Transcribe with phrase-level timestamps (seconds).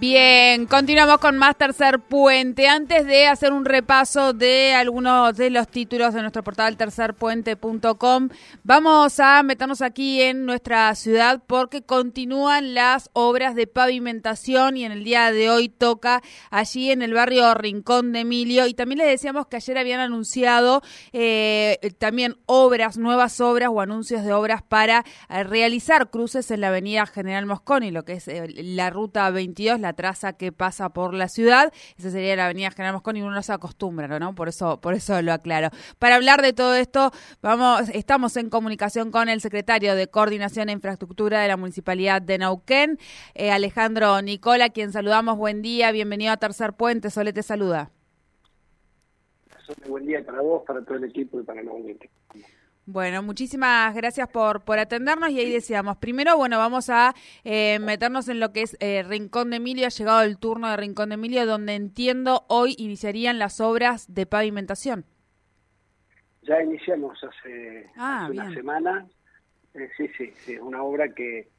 [0.00, 2.68] Bien, continuamos con más tercer puente.
[2.68, 8.28] Antes de hacer un repaso de algunos de los títulos de nuestro portal tercerpuente.com,
[8.62, 14.92] vamos a meternos aquí en nuestra ciudad porque continúan las obras de pavimentación y en
[14.92, 18.68] el día de hoy toca allí en el barrio Rincón de Emilio.
[18.68, 20.80] Y también les decíamos que ayer habían anunciado
[21.12, 26.68] eh, también obras, nuevas obras o anuncios de obras para eh, realizar cruces en la
[26.68, 31.14] avenida General Mosconi, lo que es eh, la ruta 22, la traza que pasa por
[31.14, 31.72] la ciudad.
[31.98, 34.34] Esa sería la avenida General Mosconi y uno no se acostumbra, ¿no?
[34.34, 35.70] Por eso, por eso lo aclaro.
[35.98, 37.10] Para hablar de todo esto,
[37.42, 42.38] vamos, estamos en comunicación con el secretario de Coordinación e Infraestructura de la Municipalidad de
[42.38, 42.98] Nauquén,
[43.34, 45.36] eh, Alejandro Nicola, quien saludamos.
[45.36, 47.10] Buen día, bienvenido a Tercer Puente.
[47.10, 47.90] Sole te saluda.
[49.86, 52.10] Buen día para vos, para todo el equipo y para el oyente.
[52.90, 58.30] Bueno, muchísimas gracias por, por atendernos y ahí decíamos, primero, bueno, vamos a eh, meternos
[58.30, 61.16] en lo que es eh, Rincón de Emilio, ha llegado el turno de Rincón de
[61.16, 65.04] Emilio, donde entiendo hoy iniciarían las obras de pavimentación.
[66.40, 69.06] Ya iniciamos hace, ah, una semana,
[69.74, 71.50] eh, sí, sí, sí, es una obra que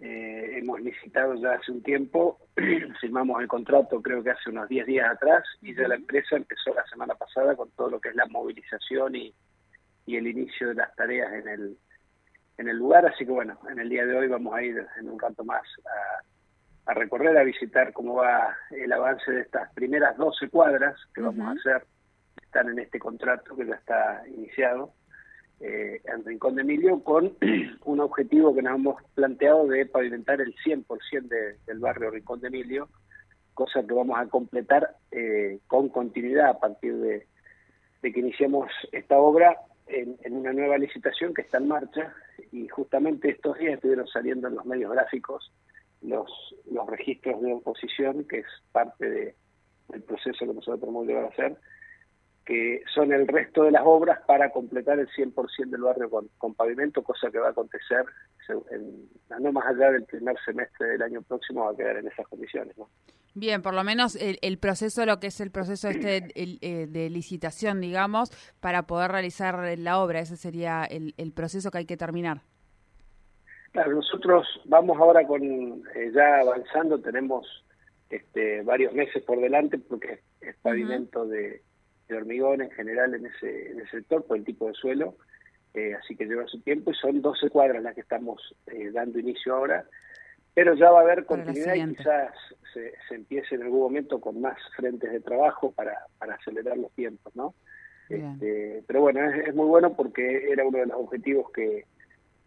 [0.00, 2.38] hemos licitado ya hace un tiempo,
[3.00, 6.72] firmamos el contrato creo que hace unos 10 días atrás y ya la empresa empezó
[6.72, 9.34] la semana pasada con todo lo que es la movilización y
[10.08, 11.76] y el inicio de las tareas en el,
[12.56, 13.04] en el lugar.
[13.04, 15.62] Así que bueno, en el día de hoy vamos a ir en un rato más
[16.86, 21.46] a, recorrer, a visitar cómo va el avance de estas primeras 12 cuadras que vamos
[21.46, 21.86] a hacer.
[22.42, 24.94] Están en este contrato que ya está iniciado
[25.60, 27.36] eh, en Rincón de Emilio con
[27.84, 31.28] un objetivo que nos hemos planteado de pavimentar el 100%
[31.66, 32.88] del barrio Rincón de Emilio,
[33.52, 37.26] cosa que vamos a completar eh, con continuidad a partir de,
[38.00, 42.14] de que iniciemos esta obra en, una nueva licitación que está en marcha
[42.52, 45.52] y justamente estos días estuvieron saliendo en los medios gráficos
[46.02, 46.30] los,
[46.70, 49.34] los registros de oposición, que es parte de,
[49.88, 51.56] del proceso que nosotros tenemos que hacer,
[52.48, 56.54] que son el resto de las obras para completar el 100% del barrio con, con,
[56.54, 58.06] pavimento, cosa que va a acontecer
[58.70, 59.06] en,
[59.38, 62.74] no más allá del primer semestre del año próximo, va a quedar en esas condiciones.
[62.78, 62.88] ¿no?
[63.34, 67.10] Bien, por lo menos el, el, proceso, lo que es el proceso este eh, de
[67.10, 71.98] licitación, digamos, para poder realizar la obra, ese sería el, el proceso que hay que
[71.98, 72.40] terminar.
[73.72, 77.46] Claro, nosotros vamos ahora con eh, ya avanzando, tenemos
[78.08, 81.60] este, varios meses por delante porque es pavimento de,
[82.16, 85.16] hormigón en general en ese, en ese sector por el tipo de suelo,
[85.74, 88.54] eh, así que lleva su tiempo y son 12 cuadras las que estamos
[88.92, 89.84] dando inicio ahora
[90.58, 92.34] pero ya va a haber continuidad y quizás
[92.74, 96.90] se, se, empiece en algún momento con más frentes de trabajo para, para acelerar los
[96.94, 97.54] tiempos, ¿no?
[98.08, 101.84] Este, pero bueno, es, muy bueno porque era uno de los objetivos que,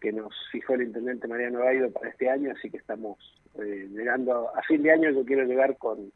[0.00, 3.18] que nos fijó el intendente Mariano Gaido para este año, así que estamos
[3.60, 6.10] eh, llegando a, a, fin de año, yo quiero llegar con,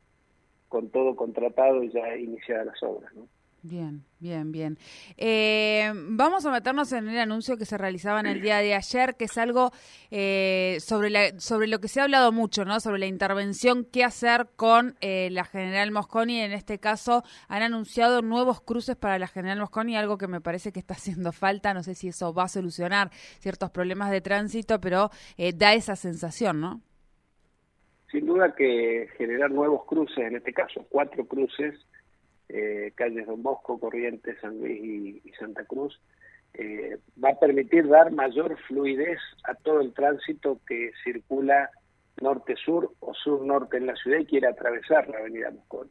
[0.68, 3.26] con todo contratado y ya iniciadas las obras, ¿no?
[3.68, 4.78] Bien, bien, bien.
[5.16, 9.16] Eh, vamos a meternos en el anuncio que se realizaba en el día de ayer,
[9.16, 9.72] que es algo
[10.12, 12.78] eh, sobre, sobre lo que se ha hablado mucho, ¿no?
[12.78, 16.40] Sobre la intervención, qué hacer con eh, la General Mosconi.
[16.40, 20.70] En este caso, han anunciado nuevos cruces para la General Mosconi, algo que me parece
[20.70, 21.74] que está haciendo falta.
[21.74, 23.10] No sé si eso va a solucionar
[23.40, 25.10] ciertos problemas de tránsito, pero
[25.56, 26.82] da esa sensación, ¿no?
[28.10, 31.74] Sin duda que generar nuevos cruces, en este caso cuatro cruces,
[32.48, 36.00] eh, calles Don Bosco, Corrientes, San Luis y, Santa Cruz,
[36.54, 41.70] eh, va a permitir dar mayor fluidez a todo el tránsito que circula
[42.20, 45.88] norte-sur o sur-norte en la ciudad y quiere atravesar la avenida Moscón.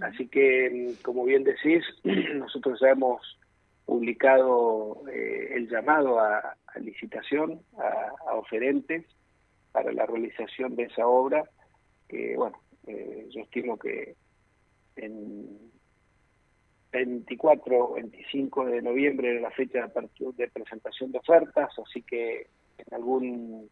[0.00, 1.84] Así que, mm, como bien decís,
[2.34, 3.38] nosotros ya hemos
[3.86, 9.04] publicado eh, el llamado a, licitación, a, oferentes
[9.72, 11.48] para la realización de esa obra,
[12.08, 14.14] que bueno, yo estimo que
[14.96, 15.70] en
[16.92, 19.90] 24 o 25 de noviembre era la fecha
[20.36, 22.46] de presentación de ofertas, así que
[22.78, 23.70] en algún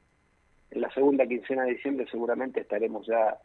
[0.71, 3.39] en la segunda quincena de diciembre seguramente estaremos ya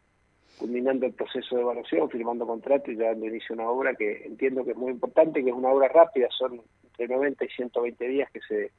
[0.58, 4.24] culminando el proceso de evaluación, firmando contrato y ya dando inicio a una obra que
[4.26, 8.08] entiendo que es muy importante, que es una obra rápida, son entre 90 y 120
[8.08, 8.70] días que se,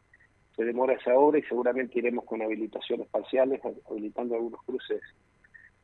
[0.55, 5.01] se demora esa obra y seguramente iremos con habilitaciones parciales, habilitando algunos cruces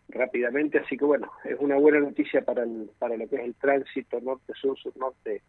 [0.09, 3.55] rápidamente, así que bueno, es una buena noticia para, el, para lo que es el
[3.55, 5.41] tránsito norte-sur, sur-norte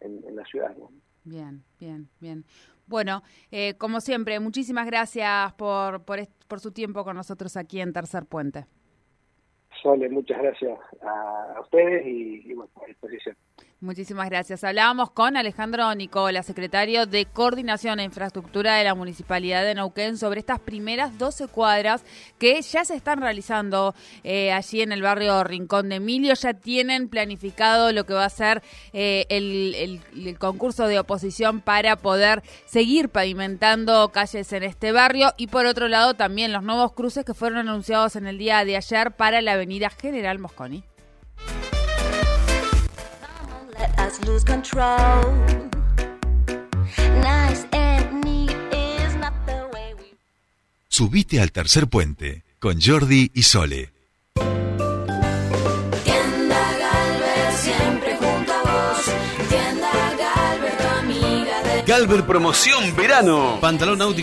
[0.00, 0.74] en, la ciudad.
[1.24, 2.44] Bien, bien, bien.
[2.86, 7.92] Bueno, eh, como siempre, muchísimas gracias por, por, por su tiempo con nosotros aquí en
[7.92, 8.66] Tercer Puente.
[9.82, 13.36] Sole, muchas gracias a, ustedes y, y bueno, a disposición.
[13.80, 14.64] Muchísimas gracias.
[14.64, 20.40] Hablábamos con Alejandro Nicola, secretario de Coordinación e Infraestructura de la Municipalidad de Neuquén, sobre
[20.40, 22.02] estas primeras 12 cuadras
[22.40, 23.94] que ya se están realizando
[24.24, 26.34] eh, allí en el barrio Rincón de Emilio.
[26.34, 31.94] Ya tienen planificado lo que va a ser eh, el, el, concurso de oposición para
[31.94, 35.34] poder seguir pavimentando calles en este barrio.
[35.36, 38.76] Y por otro lado, también los nuevos cruces que fueron anunciados en el día de
[38.76, 40.82] ayer para la avenida General Mosconi.
[50.88, 53.92] Subite al tercer puente con Jordi y Sole.
[61.88, 63.58] Galver Promoción Verano.
[63.62, 64.16] Pantalón náutico